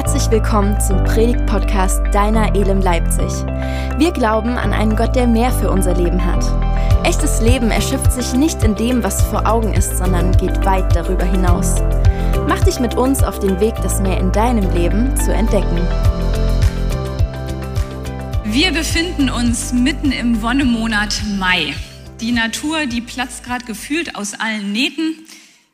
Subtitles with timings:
[0.00, 3.32] Herzlich willkommen zum Predigt-Podcast Deiner Elem Leipzig.
[3.98, 6.44] Wir glauben an einen Gott, der mehr für unser Leben hat.
[7.04, 11.24] Echtes Leben erschöpft sich nicht in dem, was vor Augen ist, sondern geht weit darüber
[11.24, 11.82] hinaus.
[12.46, 15.80] Mach dich mit uns auf den Weg, das mehr in deinem Leben zu entdecken.
[18.44, 21.74] Wir befinden uns mitten im Wonnemonat Mai.
[22.20, 25.16] Die Natur, die platzt gerade gefühlt aus allen Nähten.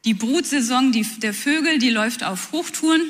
[0.07, 3.03] Die Brutsaison die, der Vögel, die läuft auf Hochtouren.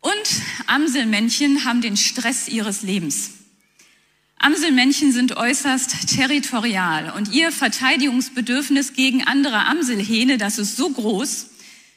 [0.00, 3.30] Und Amselmännchen haben den Stress ihres Lebens.
[4.38, 11.46] Amselmännchen sind äußerst territorial und ihr Verteidigungsbedürfnis gegen andere Amselhähne, das ist so groß,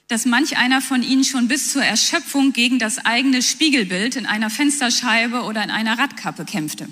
[0.08, 4.50] dass manch einer von ihnen schon bis zur Erschöpfung gegen das eigene Spiegelbild in einer
[4.50, 6.90] Fensterscheibe oder in einer Radkappe kämpfte.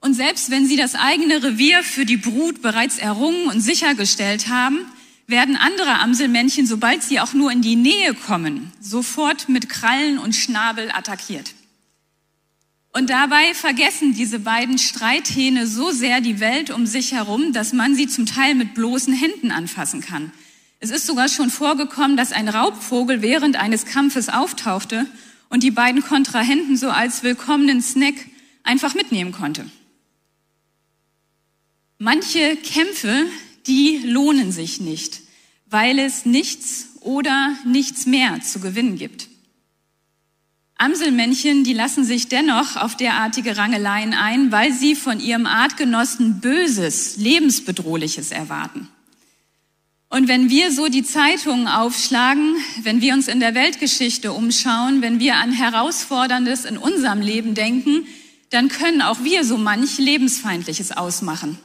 [0.00, 4.80] Und selbst wenn sie das eigene Revier für die Brut bereits errungen und sichergestellt haben,
[5.26, 10.34] werden andere Amselmännchen, sobald sie auch nur in die Nähe kommen, sofort mit Krallen und
[10.34, 11.54] Schnabel attackiert.
[12.92, 17.96] Und dabei vergessen diese beiden Streithähne so sehr die Welt um sich herum, dass man
[17.96, 20.30] sie zum Teil mit bloßen Händen anfassen kann.
[20.78, 25.06] Es ist sogar schon vorgekommen, dass ein Raubvogel während eines Kampfes auftauchte
[25.48, 28.14] und die beiden Kontrahenten so als willkommenen Snack
[28.62, 29.64] einfach mitnehmen konnte.
[31.98, 33.26] Manche Kämpfe
[33.66, 35.20] die lohnen sich nicht,
[35.66, 39.28] weil es nichts oder nichts mehr zu gewinnen gibt.
[40.76, 47.16] Amselmännchen, die lassen sich dennoch auf derartige Rangeleien ein, weil sie von ihrem Artgenossen Böses,
[47.16, 48.88] Lebensbedrohliches erwarten.
[50.10, 55.20] Und wenn wir so die Zeitungen aufschlagen, wenn wir uns in der Weltgeschichte umschauen, wenn
[55.20, 58.06] wir an Herausforderndes in unserem Leben denken,
[58.50, 61.58] dann können auch wir so manch Lebensfeindliches ausmachen.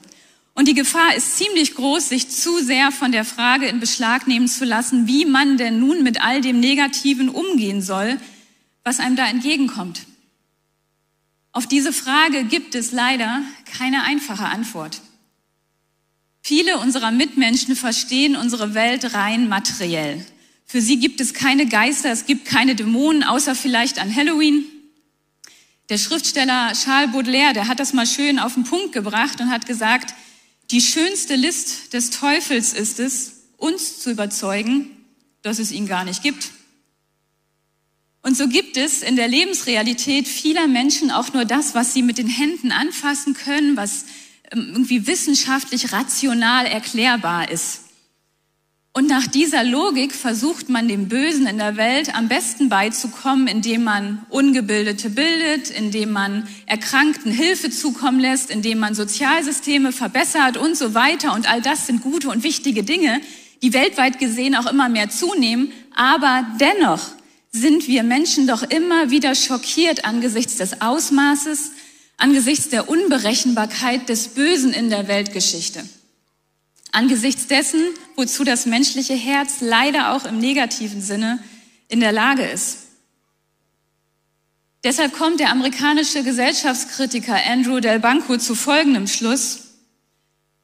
[0.59, 4.49] Und die Gefahr ist ziemlich groß, sich zu sehr von der Frage in Beschlag nehmen
[4.49, 8.19] zu lassen, wie man denn nun mit all dem Negativen umgehen soll,
[8.83, 10.01] was einem da entgegenkommt.
[11.53, 13.41] Auf diese Frage gibt es leider
[13.77, 14.99] keine einfache Antwort.
[16.41, 20.25] Viele unserer Mitmenschen verstehen unsere Welt rein materiell.
[20.65, 24.65] Für sie gibt es keine Geister, es gibt keine Dämonen, außer vielleicht an Halloween.
[25.87, 29.65] Der Schriftsteller Charles Baudelaire, der hat das mal schön auf den Punkt gebracht und hat
[29.65, 30.13] gesagt,
[30.71, 34.91] die schönste List des Teufels ist es, uns zu überzeugen,
[35.41, 36.51] dass es ihn gar nicht gibt.
[38.21, 42.17] Und so gibt es in der Lebensrealität vieler Menschen auch nur das, was sie mit
[42.17, 44.05] den Händen anfassen können, was
[44.51, 47.81] ähm, irgendwie wissenschaftlich rational erklärbar ist.
[48.91, 53.83] Und nach dieser Logik versucht man dem Bösen in der Welt am besten beizukommen, indem
[53.83, 60.95] man Ungebildete bildet, indem man Erkrankten Hilfe zukommen lässt, indem man Sozialsysteme verbessert und so
[60.95, 61.33] weiter.
[61.33, 63.21] Und all das sind gute und wichtige Dinge,
[63.61, 65.71] die weltweit gesehen auch immer mehr zunehmen.
[65.95, 67.09] Aber dennoch
[67.51, 71.71] sind wir Menschen doch immer wieder schockiert angesichts des Ausmaßes,
[72.17, 75.83] angesichts der Unberechenbarkeit des Bösen in der Weltgeschichte.
[76.91, 77.81] Angesichts dessen,
[78.15, 81.39] wozu das menschliche Herz leider auch im negativen Sinne
[81.87, 82.79] in der Lage ist.
[84.83, 89.65] Deshalb kommt der amerikanische Gesellschaftskritiker Andrew Del Banco zu folgendem Schluss.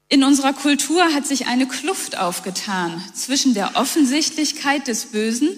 [0.08, 5.50] In unserer Kultur hat sich eine Kluft aufgetan zwischen der Offensichtlichkeit des Bösen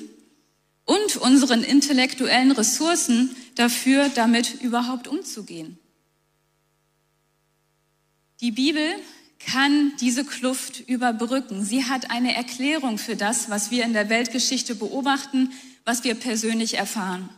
[0.86, 5.78] und unseren intellektuellen Ressourcen dafür, damit überhaupt umzugehen.
[8.40, 8.96] Die Bibel
[9.40, 11.64] kann diese Kluft überbrücken.
[11.64, 15.52] Sie hat eine Erklärung für das, was wir in der Weltgeschichte beobachten,
[15.86, 17.30] was wir persönlich erfahren.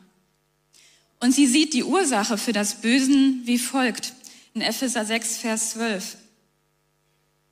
[1.20, 4.14] Und sie sieht die Ursache für das Bösen wie folgt
[4.54, 6.18] in Epheser 6, Vers 12.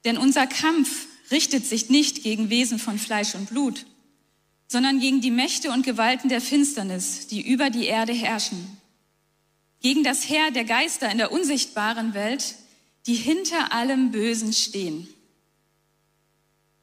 [0.06, 3.86] Denn unser Kampf richtet sich nicht gegen Wesen von Fleisch und Blut,
[4.68, 8.78] sondern gegen die Mächte und Gewalten der Finsternis, die über die Erde herrschen,
[9.82, 12.56] gegen das Heer der Geister in der unsichtbaren Welt,
[13.08, 15.08] die hinter allem Bösen stehen.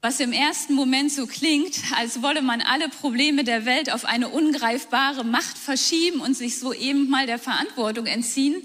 [0.01, 4.29] Was im ersten Moment so klingt, als wolle man alle Probleme der Welt auf eine
[4.29, 8.57] ungreifbare Macht verschieben und sich so eben mal der Verantwortung entziehen,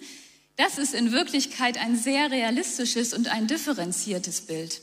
[0.58, 4.82] das ist in Wirklichkeit ein sehr realistisches und ein differenziertes Bild.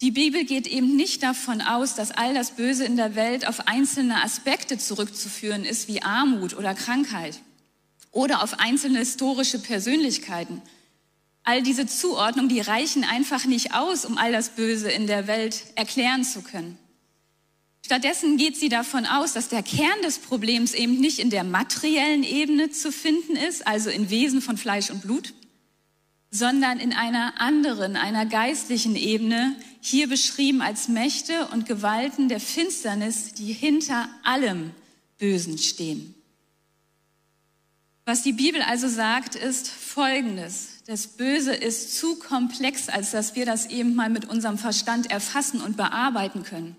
[0.00, 3.68] Die Bibel geht eben nicht davon aus, dass all das Böse in der Welt auf
[3.68, 7.38] einzelne Aspekte zurückzuführen ist, wie Armut oder Krankheit
[8.10, 10.62] oder auf einzelne historische Persönlichkeiten,
[11.50, 15.64] All diese Zuordnungen, die reichen einfach nicht aus, um all das Böse in der Welt
[15.74, 16.78] erklären zu können.
[17.84, 22.22] Stattdessen geht sie davon aus, dass der Kern des Problems eben nicht in der materiellen
[22.22, 25.34] Ebene zu finden ist, also in Wesen von Fleisch und Blut,
[26.30, 33.34] sondern in einer anderen, einer geistlichen Ebene, hier beschrieben als Mächte und Gewalten der Finsternis,
[33.34, 34.70] die hinter allem
[35.18, 36.14] Bösen stehen.
[38.04, 40.69] Was die Bibel also sagt, ist Folgendes.
[40.90, 45.60] Das Böse ist zu komplex, als dass wir das eben mal mit unserem Verstand erfassen
[45.60, 46.76] und bearbeiten können.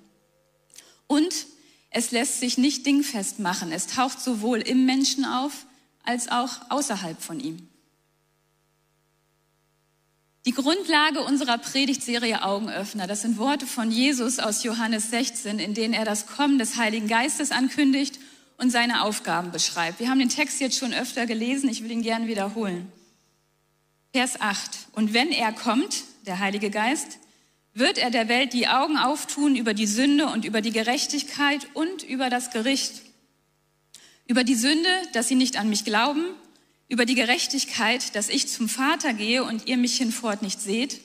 [1.07, 1.45] Und
[1.91, 3.71] es lässt sich nicht dingfest machen.
[3.71, 5.65] Es taucht sowohl im Menschen auf
[6.03, 7.69] als auch außerhalb von ihm.
[10.45, 15.93] Die Grundlage unserer Predigtserie Augenöffner, das sind Worte von Jesus aus Johannes 16, in denen
[15.93, 18.19] er das Kommen des Heiligen Geistes ankündigt
[18.57, 20.01] und seine Aufgaben beschreibt.
[20.01, 22.91] Wir haben den Text jetzt schon öfter gelesen, ich will ihn gern wiederholen.
[24.13, 24.87] Vers 8.
[24.93, 27.19] Und wenn er kommt, der Heilige Geist,
[27.73, 32.03] wird er der Welt die Augen auftun über die Sünde und über die Gerechtigkeit und
[32.03, 33.01] über das Gericht.
[34.27, 36.25] Über die Sünde, dass sie nicht an mich glauben
[36.91, 40.99] über die Gerechtigkeit, dass ich zum Vater gehe und ihr mich hinfort nicht seht,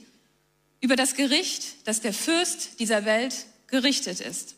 [0.81, 4.57] über das Gericht, dass der Fürst dieser Welt gerichtet ist.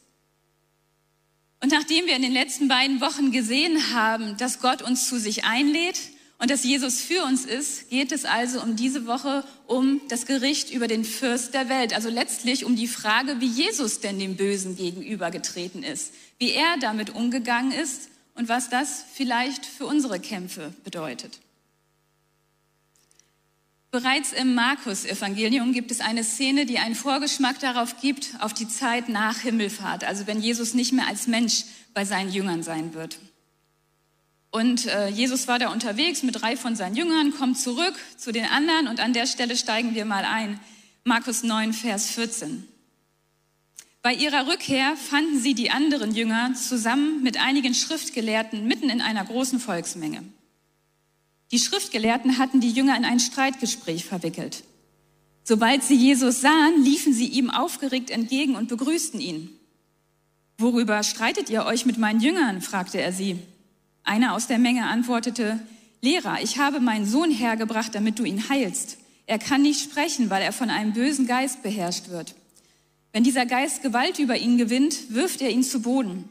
[1.61, 5.45] Und nachdem wir in den letzten beiden Wochen gesehen haben, dass Gott uns zu sich
[5.45, 5.99] einlädt
[6.39, 10.71] und dass Jesus für uns ist, geht es also um diese Woche um das Gericht
[10.71, 11.93] über den Fürst der Welt.
[11.93, 17.11] Also letztlich um die Frage, wie Jesus denn dem Bösen gegenübergetreten ist, wie er damit
[17.11, 21.41] umgegangen ist und was das vielleicht für unsere Kämpfe bedeutet.
[23.91, 29.09] Bereits im Markus-Evangelium gibt es eine Szene, die einen Vorgeschmack darauf gibt, auf die Zeit
[29.09, 31.65] nach Himmelfahrt, also wenn Jesus nicht mehr als Mensch
[31.95, 33.19] bei seinen Jüngern sein wird.
[34.51, 38.47] Und äh, Jesus war da unterwegs mit drei von seinen Jüngern, kommt zurück zu den
[38.47, 40.59] anderen und an der Stelle steigen wir mal ein.
[41.05, 42.67] Markus 9, Vers 14.
[44.01, 49.25] Bei ihrer Rückkehr fanden sie die anderen Jünger zusammen mit einigen Schriftgelehrten mitten in einer
[49.25, 50.23] großen Volksmenge.
[51.51, 54.65] Die Schriftgelehrten hatten die Jünger in ein Streitgespräch verwickelt.
[55.45, 59.51] Sobald sie Jesus sahen, liefen sie ihm aufgeregt entgegen und begrüßten ihn.
[60.59, 62.61] Worüber streitet ihr euch mit meinen Jüngern?
[62.61, 63.39] fragte er sie.
[64.09, 65.61] Einer aus der Menge antwortete,
[66.01, 68.97] Lehrer, ich habe meinen Sohn hergebracht, damit du ihn heilst.
[69.27, 72.35] Er kann nicht sprechen, weil er von einem bösen Geist beherrscht wird.
[73.13, 76.27] Wenn dieser Geist Gewalt über ihn gewinnt, wirft er ihn zu Boden.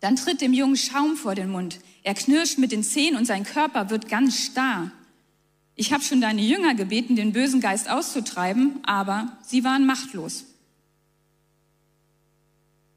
[0.00, 1.80] Dann tritt dem Jungen Schaum vor den Mund.
[2.02, 4.90] Er knirscht mit den Zähnen und sein Körper wird ganz starr.
[5.74, 10.46] Ich habe schon deine Jünger gebeten, den bösen Geist auszutreiben, aber sie waren machtlos.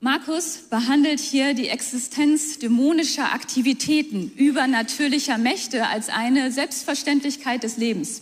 [0.02, 8.22] Markus behandelt hier die Existenz dämonischer Aktivitäten, übernatürlicher Mächte als eine Selbstverständlichkeit des Lebens.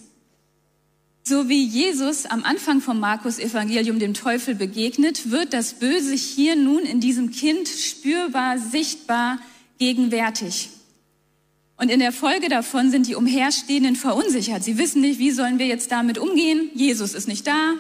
[1.24, 6.56] So wie Jesus am Anfang vom Markus Evangelium dem Teufel begegnet, wird das Böse hier
[6.56, 9.38] nun in diesem Kind spürbar, sichtbar,
[9.78, 10.70] gegenwärtig.
[11.76, 14.64] Und in der Folge davon sind die Umherstehenden verunsichert.
[14.64, 16.72] Sie wissen nicht, wie sollen wir jetzt damit umgehen?
[16.74, 17.74] Jesus ist nicht da.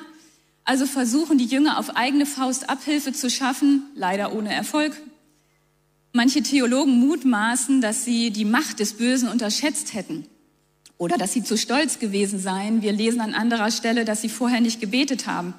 [0.68, 5.02] Also versuchen die Jünger auf eigene Faust Abhilfe zu schaffen, leider ohne Erfolg.
[6.12, 10.26] Manche Theologen mutmaßen, dass sie die Macht des Bösen unterschätzt hätten
[10.98, 12.82] oder dass sie zu stolz gewesen seien.
[12.82, 15.54] Wir lesen an anderer Stelle, dass sie vorher nicht gebetet haben.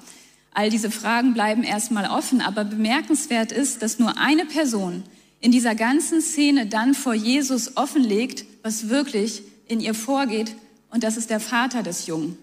[0.53, 5.01] All diese Fragen bleiben erstmal offen, aber bemerkenswert ist, dass nur eine Person
[5.39, 10.55] in dieser ganzen Szene dann vor Jesus offenlegt, was wirklich in ihr vorgeht,
[10.91, 12.37] und das ist der Vater des Jungen.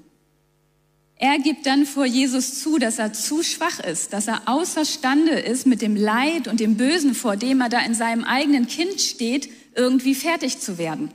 [1.19, 5.67] Er gibt dann vor Jesus zu, dass er zu schwach ist, dass er außerstande ist,
[5.67, 9.49] mit dem Leid und dem Bösen, vor dem er da in seinem eigenen Kind steht,
[9.75, 11.11] irgendwie fertig zu werden.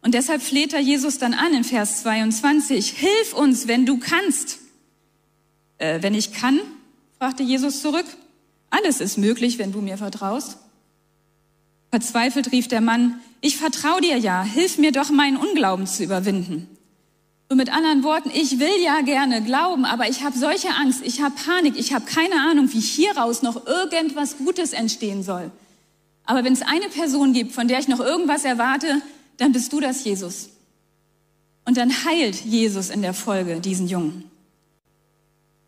[0.00, 4.60] Und deshalb fleht er Jesus dann an in Vers 22, Hilf uns, wenn du kannst.
[5.78, 6.60] Äh, wenn ich kann,
[7.18, 8.06] fragte Jesus zurück.
[8.70, 10.58] Alles ist möglich, wenn du mir vertraust.
[11.90, 16.68] Verzweifelt rief der Mann, ich vertraue dir ja, hilf mir doch, meinen Unglauben zu überwinden.
[17.48, 21.20] Und mit anderen Worten, ich will ja gerne glauben, aber ich habe solche Angst, ich
[21.20, 25.52] habe Panik, ich habe keine Ahnung, wie hieraus noch irgendwas Gutes entstehen soll.
[26.24, 29.00] Aber wenn es eine Person gibt, von der ich noch irgendwas erwarte,
[29.36, 30.50] dann bist du das Jesus.
[31.64, 34.28] Und dann heilt Jesus in der Folge diesen Jungen.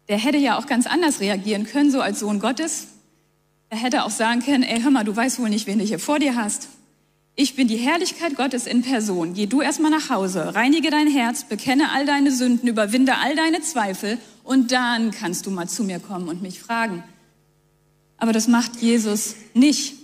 [0.08, 2.88] Der hätte ja auch ganz anders reagieren können, so als Sohn Gottes.
[3.68, 5.98] Er hätte auch sagen können, ey, hör mal, du weißt wohl nicht, wen du hier
[5.98, 6.68] vor dir hast.
[7.40, 9.32] Ich bin die Herrlichkeit Gottes in Person.
[9.32, 13.60] Geh du erstmal nach Hause, reinige dein Herz, bekenne all deine Sünden, überwinde all deine
[13.60, 17.04] Zweifel und dann kannst du mal zu mir kommen und mich fragen.
[18.16, 19.94] Aber das macht Jesus nicht.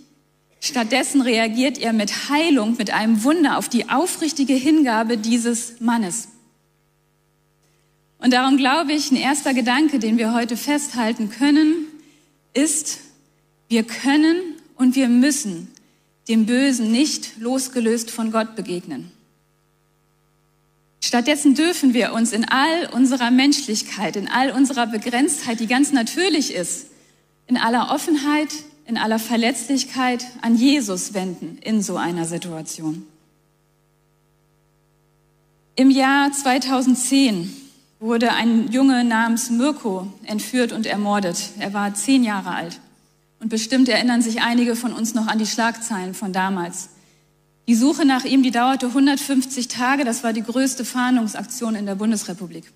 [0.60, 6.28] Stattdessen reagiert er mit Heilung, mit einem Wunder auf die aufrichtige Hingabe dieses Mannes.
[8.18, 11.86] Und darum glaube ich, ein erster Gedanke, den wir heute festhalten können,
[12.52, 13.00] ist,
[13.66, 14.36] wir können
[14.76, 15.73] und wir müssen
[16.28, 19.10] dem Bösen nicht losgelöst von Gott begegnen.
[21.02, 26.52] Stattdessen dürfen wir uns in all unserer Menschlichkeit, in all unserer Begrenztheit, die ganz natürlich
[26.52, 26.86] ist,
[27.46, 28.48] in aller Offenheit
[28.86, 33.06] in aller Verletzlichkeit an Jesus wenden in so einer Situation.
[35.76, 37.52] Im Jahr 2010
[37.98, 41.50] wurde ein Junge namens Mirko entführt und ermordet.
[41.58, 42.80] Er war zehn Jahre alt.
[43.44, 46.88] Und bestimmt erinnern sich einige von uns noch an die Schlagzeilen von damals.
[47.68, 50.06] Die Suche nach ihm, die dauerte 150 Tage.
[50.06, 52.72] Das war die größte Fahndungsaktion in der Bundesrepublik.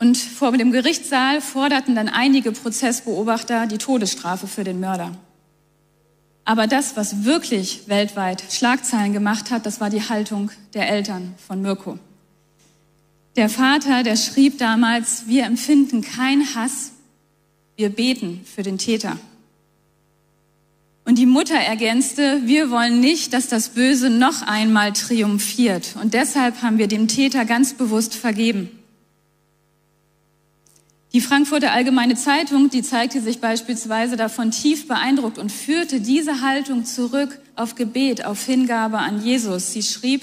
[0.00, 5.12] Und vor dem Gerichtssaal forderten dann einige Prozessbeobachter die Todesstrafe für den Mörder.
[6.44, 11.62] Aber das, was wirklich weltweit Schlagzeilen gemacht hat, das war die Haltung der Eltern von
[11.62, 12.00] Mirko.
[13.36, 16.93] Der Vater, der schrieb damals, wir empfinden keinen Hass,
[17.76, 19.18] wir beten für den Täter.
[21.04, 25.96] Und die Mutter ergänzte, wir wollen nicht, dass das Böse noch einmal triumphiert.
[26.00, 28.70] Und deshalb haben wir dem Täter ganz bewusst vergeben.
[31.12, 36.84] Die Frankfurter Allgemeine Zeitung, die zeigte sich beispielsweise davon tief beeindruckt und führte diese Haltung
[36.86, 39.72] zurück auf Gebet, auf Hingabe an Jesus.
[39.72, 40.22] Sie schrieb,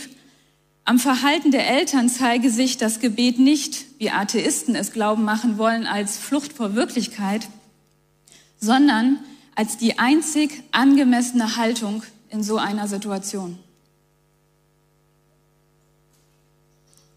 [0.92, 5.88] am Verhalten der Eltern zeige sich das Gebet nicht, wie Atheisten es glauben machen wollen,
[5.88, 7.48] als Flucht vor Wirklichkeit,
[8.60, 9.18] sondern
[9.56, 13.58] als die einzig angemessene Haltung in so einer Situation.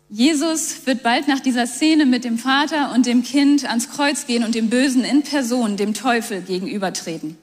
[0.09, 4.45] Jesus wird bald nach dieser Szene mit dem Vater und dem Kind ans Kreuz gehen
[4.45, 7.37] und dem Bösen in Person, dem Teufel, gegenübertreten.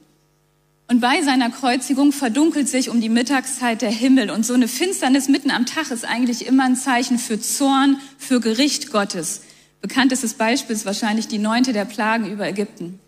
[0.92, 4.30] Und bei seiner Kreuzigung verdunkelt sich um die Mittagszeit der Himmel.
[4.30, 8.40] Und so eine Finsternis mitten am Tag ist eigentlich immer ein Zeichen für Zorn, für
[8.40, 9.40] Gericht Gottes.
[9.80, 12.98] Bekanntestes Beispiel ist wahrscheinlich die neunte der Plagen über Ägypten.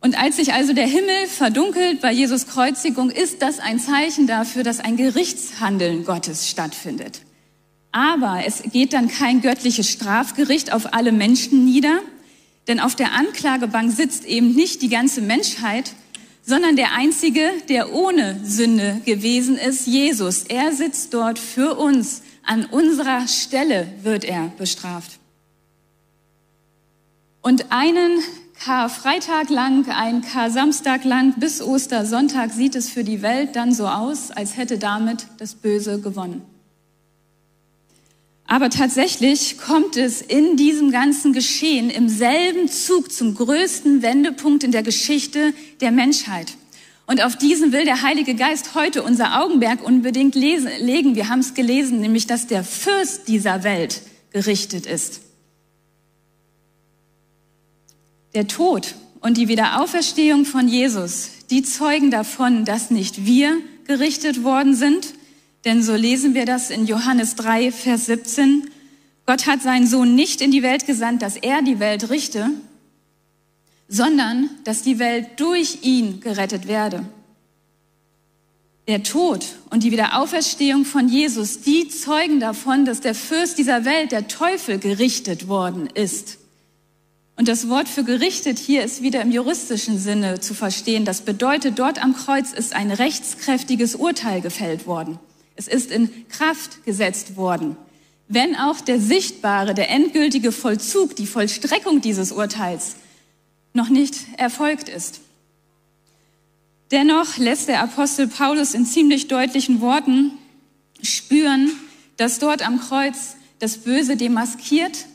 [0.00, 4.62] Und als sich also der Himmel verdunkelt bei Jesus Kreuzigung, ist das ein Zeichen dafür,
[4.62, 7.20] dass ein Gerichtshandeln Gottes stattfindet.
[7.90, 12.00] Aber es geht dann kein göttliches Strafgericht auf alle Menschen nieder,
[12.66, 15.92] denn auf der Anklagebank sitzt eben nicht die ganze Menschheit,
[16.42, 20.44] sondern der Einzige, der ohne Sünde gewesen ist, Jesus.
[20.44, 22.22] Er sitzt dort für uns.
[22.44, 25.12] An unserer Stelle wird er bestraft.
[27.40, 28.18] Und einen
[28.58, 34.30] Karfreitag lang, ein Kar-Samstag lang bis Ostersonntag sieht es für die Welt dann so aus,
[34.30, 36.42] als hätte damit das Böse gewonnen.
[38.52, 44.72] Aber tatsächlich kommt es in diesem ganzen Geschehen im selben Zug zum größten Wendepunkt in
[44.72, 46.52] der Geschichte der Menschheit.
[47.06, 51.16] Und auf diesen will der Heilige Geist heute unser Augenmerk unbedingt lesen, legen.
[51.16, 54.02] Wir haben es gelesen, nämlich dass der Fürst dieser Welt
[54.34, 55.22] gerichtet ist.
[58.34, 63.56] Der Tod und die Wiederauferstehung von Jesus, die zeugen davon, dass nicht wir
[63.86, 65.14] gerichtet worden sind,
[65.64, 68.70] denn so lesen wir das in Johannes 3, Vers 17.
[69.26, 72.50] Gott hat seinen Sohn nicht in die Welt gesandt, dass er die Welt richte,
[73.88, 77.06] sondern dass die Welt durch ihn gerettet werde.
[78.88, 84.10] Der Tod und die Wiederauferstehung von Jesus, die zeugen davon, dass der Fürst dieser Welt,
[84.10, 86.38] der Teufel, gerichtet worden ist.
[87.36, 91.04] Und das Wort für gerichtet hier ist wieder im juristischen Sinne zu verstehen.
[91.04, 95.18] Das bedeutet, dort am Kreuz ist ein rechtskräftiges Urteil gefällt worden.
[95.62, 97.76] Es ist in Kraft gesetzt worden.
[98.26, 102.96] Wenn auch der sichtbare, der endgültige Vollzug, die Vollstreckung dieses Urteils
[103.72, 105.20] noch nicht erfolgt ist.
[106.90, 110.32] Dennoch lässt der Apostel Paulus in ziemlich deutlichen Worten
[111.00, 111.70] spüren,
[112.16, 115.06] dass dort am Kreuz das Böse demaskiert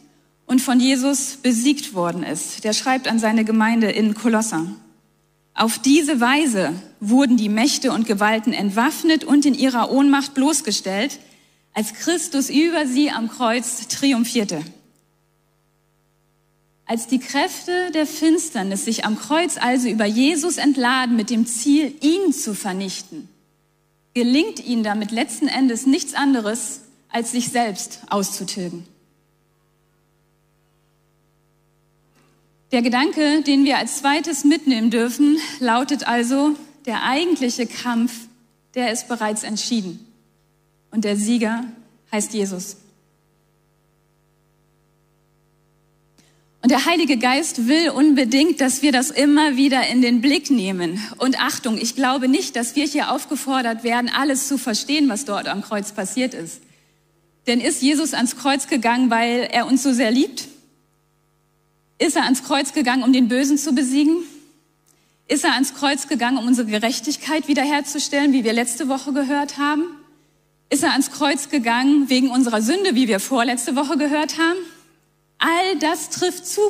[0.46, 2.64] und von Jesus besiegt worden ist.
[2.64, 4.66] Der schreibt an seine Gemeinde in Kolosser.
[5.58, 11.18] Auf diese Weise wurden die Mächte und Gewalten entwaffnet und in ihrer Ohnmacht bloßgestellt,
[11.74, 14.62] als Christus über sie am Kreuz triumphierte.
[16.86, 21.92] Als die Kräfte der Finsternis sich am Kreuz also über Jesus entladen mit dem Ziel,
[22.02, 23.28] ihn zu vernichten,
[24.14, 28.86] gelingt ihnen damit letzten Endes nichts anderes, als sich selbst auszutilgen.
[32.72, 36.56] Der Gedanke, den wir als zweites mitnehmen dürfen, lautet also,
[36.86, 38.14] der eigentliche Kampf,
[38.76, 40.06] der ist bereits entschieden.
[40.92, 41.64] Und der Sieger
[42.12, 42.78] heißt Jesus.
[46.62, 51.02] Und der Heilige Geist will unbedingt, dass wir das immer wieder in den Blick nehmen.
[51.18, 55.48] Und Achtung, ich glaube nicht, dass wir hier aufgefordert werden, alles zu verstehen, was dort
[55.48, 56.62] am Kreuz passiert ist.
[57.46, 60.50] Denn ist Jesus ans Kreuz gegangen, weil er uns so sehr liebt?
[62.00, 64.18] Ist er ans Kreuz gegangen, um den Bösen zu besiegen?
[65.28, 69.84] Ist er ans Kreuz gegangen, um unsere Gerechtigkeit wiederherzustellen, wie wir letzte Woche gehört haben?
[70.70, 74.60] Ist er ans Kreuz gegangen wegen unserer Sünde, wie wir vorletzte Woche gehört haben?
[75.40, 76.62] All das trifft zu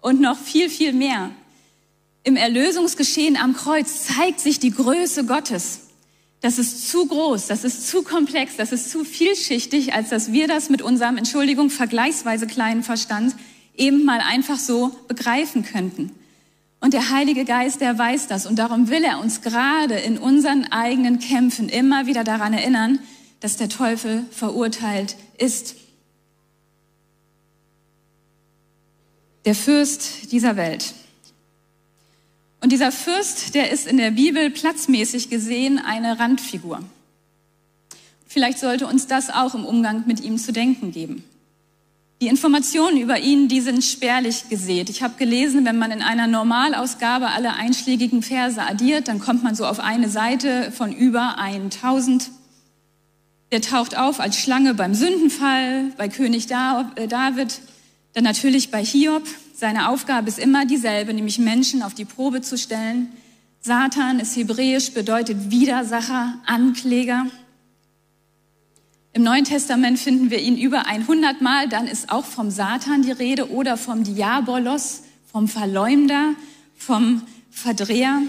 [0.00, 1.30] und noch viel, viel mehr.
[2.22, 5.80] Im Erlösungsgeschehen am Kreuz zeigt sich die Größe Gottes.
[6.40, 10.48] Das ist zu groß, das ist zu komplex, das ist zu vielschichtig, als dass wir
[10.48, 13.34] das mit unserem, Entschuldigung, vergleichsweise kleinen Verstand
[13.76, 16.12] eben mal einfach so begreifen könnten.
[16.80, 18.46] Und der Heilige Geist, der weiß das.
[18.46, 22.98] Und darum will er uns gerade in unseren eigenen Kämpfen immer wieder daran erinnern,
[23.40, 25.76] dass der Teufel verurteilt ist.
[29.44, 30.94] Der Fürst dieser Welt.
[32.60, 36.82] Und dieser Fürst, der ist in der Bibel platzmäßig gesehen eine Randfigur.
[38.26, 41.24] Vielleicht sollte uns das auch im Umgang mit ihm zu denken geben.
[42.22, 44.88] Die Informationen über ihn, die sind spärlich gesät.
[44.88, 49.54] Ich habe gelesen, wenn man in einer Normalausgabe alle einschlägigen Verse addiert, dann kommt man
[49.54, 52.30] so auf eine Seite von über 1000.
[53.52, 57.60] Der taucht auf als Schlange beim Sündenfall, bei König äh, David,
[58.14, 59.24] dann natürlich bei Hiob.
[59.54, 63.12] Seine Aufgabe ist immer dieselbe, nämlich Menschen auf die Probe zu stellen.
[63.60, 67.26] Satan ist hebräisch, bedeutet Widersacher, Ankläger.
[69.16, 71.70] Im Neuen Testament finden wir ihn über 100 Mal.
[71.70, 76.34] Dann ist auch vom Satan die Rede oder vom Diabolos, vom Verleumder,
[76.76, 78.20] vom Verdreher.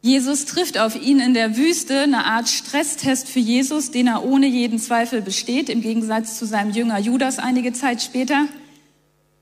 [0.00, 4.46] Jesus trifft auf ihn in der Wüste, eine Art Stresstest für Jesus, den er ohne
[4.46, 8.46] jeden Zweifel besteht, im Gegensatz zu seinem Jünger Judas einige Zeit später.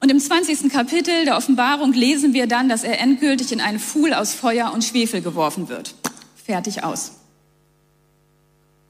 [0.01, 0.69] Und im 20.
[0.73, 4.83] Kapitel der Offenbarung lesen wir dann, dass er endgültig in einen Pfuhl aus Feuer und
[4.83, 5.95] Schwefel geworfen wird.
[6.45, 7.20] Fertig aus.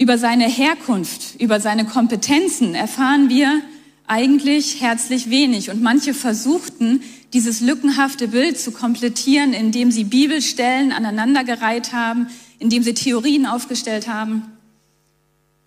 [0.01, 3.61] Über seine Herkunft, über seine Kompetenzen erfahren wir
[4.07, 5.69] eigentlich herzlich wenig.
[5.69, 7.03] Und manche versuchten,
[7.35, 12.29] dieses lückenhafte Bild zu komplettieren, indem sie Bibelstellen aneinandergereiht haben,
[12.59, 14.45] indem sie Theorien aufgestellt haben.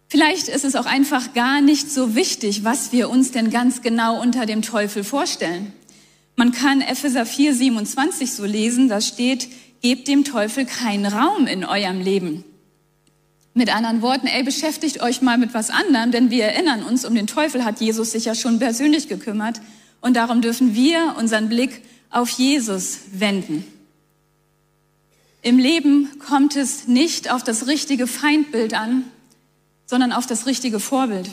[0.07, 4.19] Vielleicht ist es auch einfach gar nicht so wichtig, was wir uns denn ganz genau
[4.19, 5.73] unter dem Teufel vorstellen.
[6.35, 9.47] Man kann Epheser 4, 27 so lesen, da steht,
[9.83, 12.43] gebt dem Teufel keinen Raum in eurem Leben.
[13.55, 17.13] Mit anderen Worten, ey, beschäftigt euch mal mit was anderem, denn wir erinnern uns, um
[17.13, 19.61] den Teufel hat Jesus sich ja schon persönlich gekümmert
[20.01, 23.63] und darum dürfen wir unseren Blick auf Jesus wenden.
[25.43, 29.03] Im Leben kommt es nicht auf das richtige Feindbild an,
[29.85, 31.29] sondern auf das richtige Vorbild.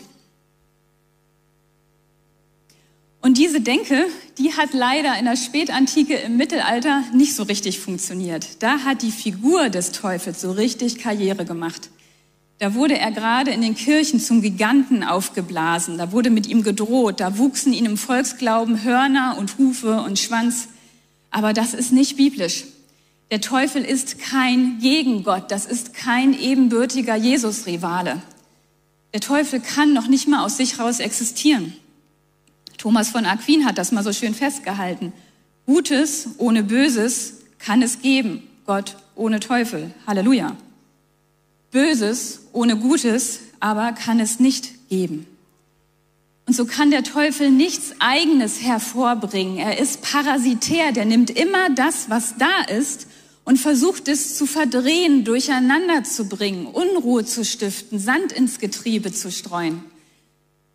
[3.22, 4.06] Und diese Denke,
[4.38, 8.62] die hat leider in der Spätantike im Mittelalter nicht so richtig funktioniert.
[8.62, 11.90] Da hat die Figur des Teufels so richtig Karriere gemacht.
[12.60, 15.96] Da wurde er gerade in den Kirchen zum Giganten aufgeblasen.
[15.96, 17.18] Da wurde mit ihm gedroht.
[17.18, 20.68] Da wuchsen ihm im Volksglauben Hörner und Hufe und Schwanz.
[21.30, 22.64] Aber das ist nicht biblisch.
[23.30, 25.50] Der Teufel ist kein Gegengott.
[25.50, 28.20] Das ist kein ebenbürtiger Jesus-Rivale.
[29.14, 31.72] Der Teufel kann noch nicht mal aus sich raus existieren.
[32.76, 35.14] Thomas von Aquin hat das mal so schön festgehalten.
[35.64, 38.42] Gutes ohne Böses kann es geben.
[38.66, 39.92] Gott ohne Teufel.
[40.06, 40.58] Halleluja.
[41.70, 45.26] Böses ohne Gutes aber kann es nicht geben.
[46.46, 49.58] Und so kann der Teufel nichts Eigenes hervorbringen.
[49.58, 53.06] Er ist parasitär, der nimmt immer das, was da ist
[53.44, 59.30] und versucht es zu verdrehen, durcheinander zu bringen, Unruhe zu stiften, Sand ins Getriebe zu
[59.30, 59.84] streuen.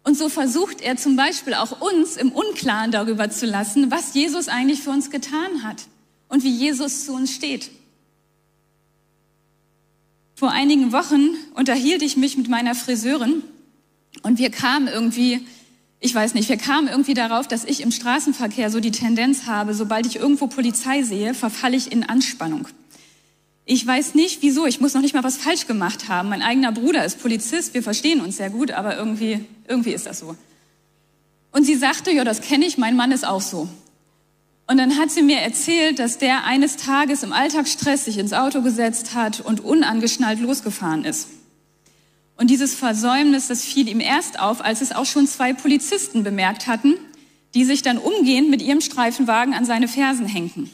[0.04, 4.48] Und so versucht er zum Beispiel auch uns im Unklaren darüber zu lassen, was Jesus
[4.48, 5.84] eigentlich für uns getan hat
[6.30, 7.72] und wie Jesus zu uns steht.
[10.38, 13.42] Vor einigen Wochen unterhielt ich mich mit meiner Friseurin
[14.22, 15.48] und wir kamen irgendwie,
[16.02, 19.74] ich weiß nicht, wir kamen irgendwie darauf, dass ich im Straßenverkehr so die Tendenz habe,
[19.74, 22.68] sobald ich irgendwo Polizei sehe, verfalle ich in Anspannung.
[23.64, 26.28] Ich weiß nicht wieso, ich muss noch nicht mal was falsch gemacht haben.
[26.28, 30.20] Mein eigener Bruder ist Polizist, wir verstehen uns sehr gut, aber irgendwie, irgendwie ist das
[30.20, 30.36] so.
[31.54, 33.70] Und sie sagte, ja, das kenne ich, mein Mann ist auch so.
[34.68, 38.62] Und dann hat sie mir erzählt, dass der eines Tages im Alltagsstress sich ins Auto
[38.62, 41.28] gesetzt hat und unangeschnallt losgefahren ist.
[42.38, 46.68] Und dieses Versäumnis, das fiel ihm erst auf, als es auch schon zwei Polizisten bemerkt
[46.68, 46.96] hatten,
[47.54, 50.70] die sich dann umgehend mit ihrem Streifenwagen an seine Fersen hängten.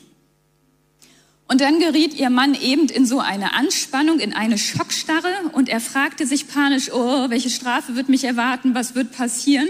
[1.48, 5.82] Und dann geriet ihr Mann eben in so eine Anspannung, in eine Schockstarre und er
[5.82, 9.68] fragte sich panisch, oh, welche Strafe wird mich erwarten, was wird passieren?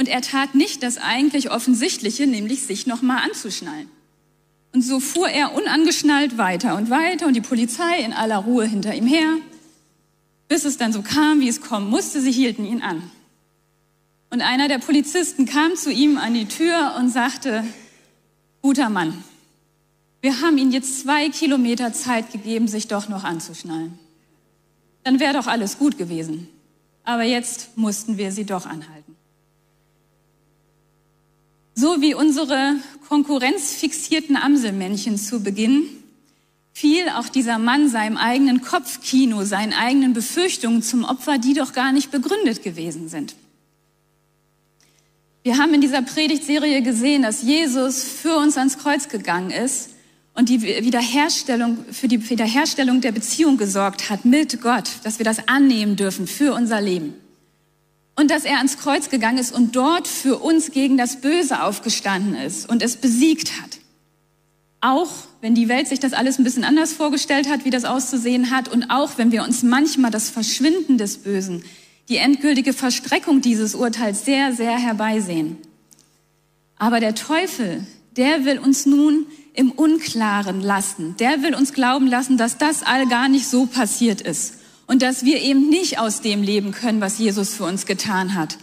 [0.00, 3.86] Und er tat nicht das eigentlich Offensichtliche, nämlich sich nochmal anzuschnallen.
[4.72, 8.94] Und so fuhr er unangeschnallt weiter und weiter und die Polizei in aller Ruhe hinter
[8.94, 9.36] ihm her,
[10.48, 12.22] bis es dann so kam, wie es kommen musste.
[12.22, 13.10] Sie hielten ihn an.
[14.30, 17.62] Und einer der Polizisten kam zu ihm an die Tür und sagte,
[18.62, 19.22] guter Mann,
[20.22, 23.98] wir haben Ihnen jetzt zwei Kilometer Zeit gegeben, sich doch noch anzuschnallen.
[25.04, 26.48] Dann wäre doch alles gut gewesen.
[27.04, 28.99] Aber jetzt mussten wir Sie doch anhalten.
[31.80, 32.74] So wie unsere
[33.08, 35.84] konkurrenzfixierten Amselmännchen zu Beginn,
[36.74, 41.92] fiel auch dieser Mann seinem eigenen Kopfkino, seinen eigenen Befürchtungen zum Opfer, die doch gar
[41.92, 43.34] nicht begründet gewesen sind.
[45.42, 49.88] Wir haben in dieser Predigtserie gesehen, dass Jesus für uns ans Kreuz gegangen ist
[50.34, 55.48] und die Wiederherstellung, für die Wiederherstellung der Beziehung gesorgt hat mit Gott, dass wir das
[55.48, 57.14] annehmen dürfen für unser Leben.
[58.20, 62.34] Und dass er ans Kreuz gegangen ist und dort für uns gegen das Böse aufgestanden
[62.34, 63.78] ist und es besiegt hat.
[64.82, 65.08] Auch
[65.40, 68.68] wenn die Welt sich das alles ein bisschen anders vorgestellt hat, wie das auszusehen hat,
[68.68, 71.64] und auch wenn wir uns manchmal das Verschwinden des Bösen,
[72.10, 75.56] die endgültige Verstreckung dieses Urteils sehr, sehr herbeisehen.
[76.76, 77.86] Aber der Teufel,
[78.18, 81.16] der will uns nun im Unklaren lassen.
[81.20, 84.59] Der will uns glauben lassen, dass das all gar nicht so passiert ist
[84.90, 88.58] und dass wir eben nicht aus dem leben können, was Jesus für uns getan hat,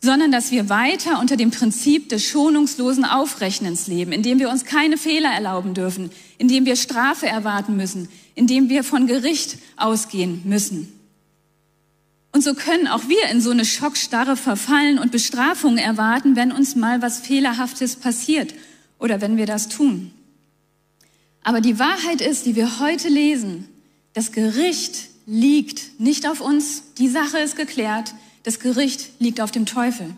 [0.00, 4.96] sondern dass wir weiter unter dem Prinzip des schonungslosen Aufrechnens leben, indem wir uns keine
[4.96, 10.90] Fehler erlauben dürfen, indem wir Strafe erwarten müssen, indem wir von Gericht ausgehen müssen.
[12.32, 16.74] Und so können auch wir in so eine Schockstarre verfallen und Bestrafungen erwarten, wenn uns
[16.74, 18.54] mal was Fehlerhaftes passiert
[18.98, 20.10] oder wenn wir das tun.
[21.42, 23.68] Aber die Wahrheit ist, die wir heute lesen,
[24.14, 29.66] das Gericht liegt nicht auf uns, die Sache ist geklärt, das Gericht liegt auf dem
[29.66, 30.14] Teufel.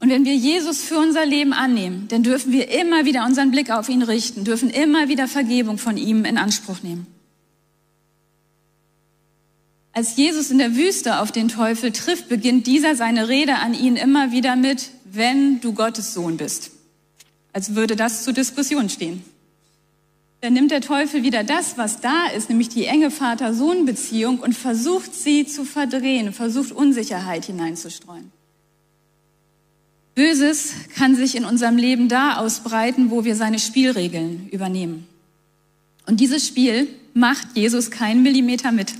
[0.00, 3.70] Und wenn wir Jesus für unser Leben annehmen, dann dürfen wir immer wieder unseren Blick
[3.70, 7.06] auf ihn richten, dürfen immer wieder Vergebung von ihm in Anspruch nehmen.
[9.92, 13.96] Als Jesus in der Wüste auf den Teufel trifft, beginnt dieser seine Rede an ihn
[13.96, 16.70] immer wieder mit, wenn du Gottes Sohn bist.
[17.52, 19.24] Als würde das zur Diskussion stehen.
[20.40, 25.14] Dann nimmt der Teufel wieder das, was da ist, nämlich die enge Vater-Sohn-Beziehung und versucht
[25.14, 28.32] sie zu verdrehen, versucht Unsicherheit hineinzustreuen.
[30.14, 35.06] Böses kann sich in unserem Leben da ausbreiten, wo wir seine Spielregeln übernehmen.
[36.06, 38.94] Und dieses Spiel macht Jesus keinen Millimeter mit.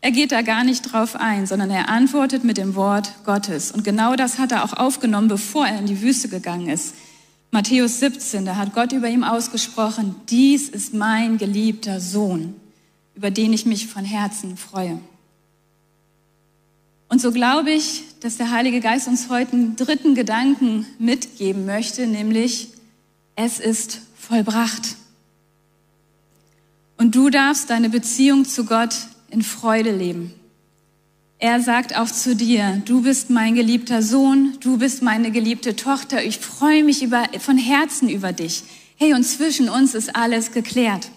[0.00, 3.72] Er geht da gar nicht drauf ein, sondern er antwortet mit dem Wort Gottes.
[3.72, 6.94] Und genau das hat er auch aufgenommen, bevor er in die Wüste gegangen ist.
[7.56, 12.54] Matthäus 17, da hat Gott über ihm ausgesprochen, dies ist mein geliebter Sohn,
[13.14, 14.98] über den ich mich von Herzen freue.
[17.08, 22.06] Und so glaube ich, dass der Heilige Geist uns heute einen dritten Gedanken mitgeben möchte,
[22.06, 22.68] nämlich
[23.36, 24.96] es ist vollbracht.
[26.98, 28.94] Und du darfst deine Beziehung zu Gott
[29.30, 30.34] in Freude leben.
[31.38, 36.24] Er sagt auch zu dir, du bist mein geliebter Sohn, du bist meine geliebte Tochter,
[36.24, 38.64] ich freue mich über, von Herzen über dich.
[38.96, 41.10] Hey, und zwischen uns ist alles geklärt.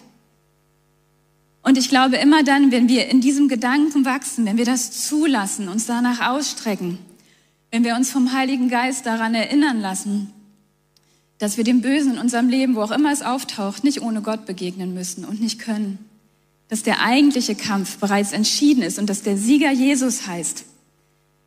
[1.62, 5.68] Und ich glaube, immer dann, wenn wir in diesem Gedanken wachsen, wenn wir das zulassen,
[5.68, 6.98] uns danach ausstrecken,
[7.70, 10.32] wenn wir uns vom Heiligen Geist daran erinnern lassen,
[11.38, 14.44] dass wir dem Bösen in unserem Leben, wo auch immer es auftaucht, nicht ohne Gott
[14.44, 15.98] begegnen müssen und nicht können,
[16.70, 20.64] dass der eigentliche Kampf bereits entschieden ist und dass der Sieger Jesus heißt.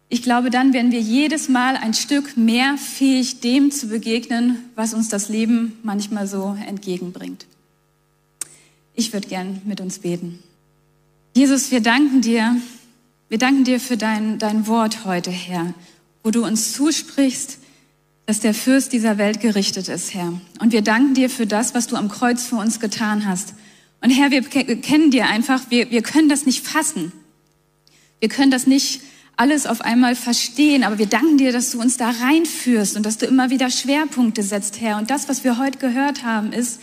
[0.09, 4.93] Ich glaube, dann werden wir jedes Mal ein Stück mehr fähig, dem zu begegnen, was
[4.93, 7.47] uns das Leben manchmal so entgegenbringt.
[8.93, 10.37] Ich würde gern mit uns beten.
[11.33, 12.57] Jesus, wir danken dir.
[13.29, 15.73] Wir danken dir für dein, dein Wort heute, Herr,
[16.21, 17.57] wo du uns zusprichst,
[18.27, 20.33] dass der Fürst dieser Welt gerichtet ist, Herr.
[20.59, 23.55] Und wir danken dir für das, was du am Kreuz für uns getan hast.
[24.03, 27.13] Und Herr, wir kennen dir einfach, wir, wir können das nicht fassen.
[28.19, 29.01] Wir können das nicht
[29.37, 33.17] alles auf einmal verstehen, aber wir danken dir, dass du uns da reinführst und dass
[33.17, 34.97] du immer wieder Schwerpunkte setzt, Herr.
[34.97, 36.81] Und das, was wir heute gehört haben, ist,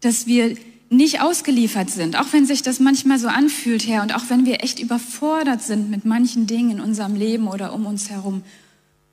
[0.00, 0.56] dass wir
[0.90, 4.62] nicht ausgeliefert sind, auch wenn sich das manchmal so anfühlt, Herr, und auch wenn wir
[4.62, 8.42] echt überfordert sind mit manchen Dingen in unserem Leben oder um uns herum.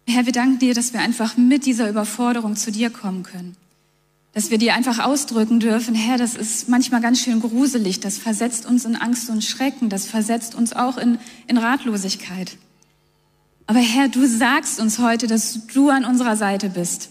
[0.08, 3.56] Herr, wir danken dir, dass wir einfach mit dieser Überforderung zu dir kommen können
[4.34, 8.66] dass wir dir einfach ausdrücken dürfen, Herr, das ist manchmal ganz schön gruselig, das versetzt
[8.66, 12.58] uns in Angst und Schrecken, das versetzt uns auch in, in Ratlosigkeit.
[13.68, 17.10] Aber Herr, du sagst uns heute, dass du an unserer Seite bist,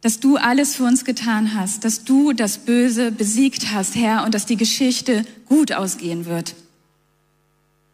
[0.00, 4.34] dass du alles für uns getan hast, dass du das Böse besiegt hast, Herr, und
[4.34, 6.54] dass die Geschichte gut ausgehen wird.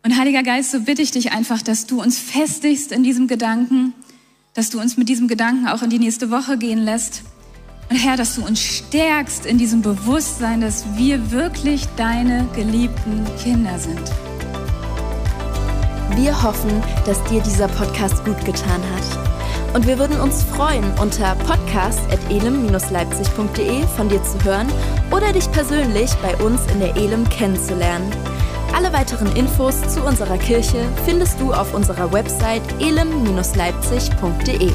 [0.05, 3.93] Und Heiliger Geist, so bitte ich dich einfach, dass du uns festigst in diesem Gedanken,
[4.55, 7.23] dass du uns mit diesem Gedanken auch in die nächste Woche gehen lässt
[7.89, 13.79] und Herr, dass du uns stärkst in diesem Bewusstsein, dass wir wirklich deine geliebten Kinder
[13.79, 14.03] sind.
[16.17, 19.05] Wir hoffen, dass dir dieser Podcast gut getan hat.
[19.75, 24.67] Und wir würden uns freuen, unter podcast.elem-leipzig.de von dir zu hören
[25.11, 28.11] oder dich persönlich bei uns in der Elem kennenzulernen.
[28.75, 34.73] Alle weiteren Infos zu unserer Kirche findest du auf unserer Website elem-leipzig.de.